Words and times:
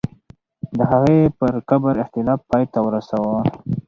د 0.77 0.79
هغې 0.91 1.19
پر 1.39 1.53
قبر 1.69 1.93
اختلاف 2.03 2.39
پای 2.49 2.63
ته 2.73 2.79
ورسوه. 2.85 3.37